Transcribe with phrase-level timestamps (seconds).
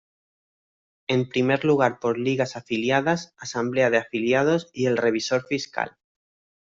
[1.07, 5.95] En primer lugar por Ligas Afiliadas, Asamblea de Afiliados y el Revisor Fiscal.